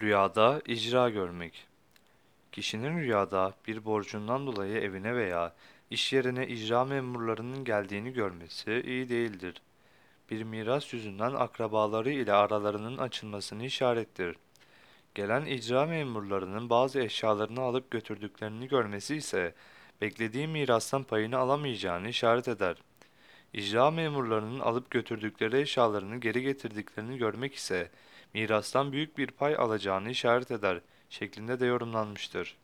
Rüyada 0.00 0.62
icra 0.66 1.10
görmek. 1.10 1.66
Kişinin 2.52 2.98
rüyada 2.98 3.54
bir 3.66 3.84
borcundan 3.84 4.46
dolayı 4.46 4.76
evine 4.76 5.16
veya 5.16 5.54
iş 5.90 6.12
yerine 6.12 6.48
icra 6.48 6.84
memurlarının 6.84 7.64
geldiğini 7.64 8.12
görmesi 8.12 8.82
iyi 8.86 9.08
değildir. 9.08 9.62
Bir 10.30 10.42
miras 10.42 10.92
yüzünden 10.92 11.32
akrabaları 11.34 12.10
ile 12.10 12.32
aralarının 12.32 12.98
açılmasını 12.98 13.64
işarettir. 13.64 14.36
Gelen 15.14 15.46
icra 15.46 15.86
memurlarının 15.86 16.70
bazı 16.70 17.00
eşyalarını 17.00 17.60
alıp 17.60 17.90
götürdüklerini 17.90 18.68
görmesi 18.68 19.16
ise 19.16 19.54
beklediği 20.00 20.48
mirastan 20.48 21.02
payını 21.02 21.38
alamayacağını 21.38 22.08
işaret 22.08 22.48
eder. 22.48 22.76
İcra 23.56 23.90
memurlarının 23.90 24.60
alıp 24.60 24.90
götürdükleri 24.90 25.60
eşyalarını 25.60 26.16
geri 26.16 26.42
getirdiklerini 26.42 27.18
görmek 27.18 27.54
ise 27.54 27.90
mirastan 28.34 28.92
büyük 28.92 29.18
bir 29.18 29.26
pay 29.26 29.56
alacağını 29.56 30.10
işaret 30.10 30.50
eder 30.50 30.80
şeklinde 31.10 31.60
de 31.60 31.66
yorumlanmıştır. 31.66 32.56